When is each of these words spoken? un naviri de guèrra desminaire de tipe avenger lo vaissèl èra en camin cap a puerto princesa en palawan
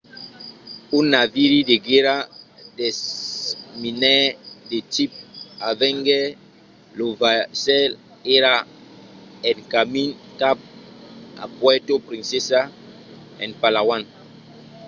un 0.97 1.03
naviri 1.13 1.59
de 1.69 1.75
guèrra 1.87 2.17
desminaire 2.79 4.35
de 4.71 4.77
tipe 4.93 5.17
avenger 5.71 6.25
lo 6.97 7.07
vaissèl 7.21 7.91
èra 8.37 8.55
en 9.49 9.57
camin 9.73 10.09
cap 10.41 10.57
a 11.43 11.45
puerto 11.59 11.93
princesa 12.07 12.61
en 13.43 13.51
palawan 13.61 14.03